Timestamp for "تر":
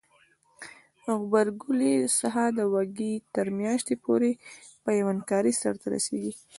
3.35-3.47